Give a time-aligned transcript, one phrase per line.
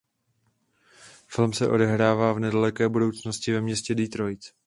[1.27, 4.41] Film se odehrává v nedaleké budoucnosti ve městě Detroit.